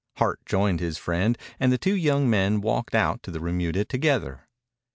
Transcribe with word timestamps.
Hart 0.17 0.43
joined 0.47 0.79
his 0.79 0.97
friend 0.97 1.37
and 1.59 1.71
the 1.71 1.77
two 1.77 1.93
young 1.95 2.27
men 2.27 2.59
walked 2.59 2.95
out 2.95 3.21
to 3.21 3.29
the 3.29 3.39
remuda 3.39 3.85
together. 3.85 4.47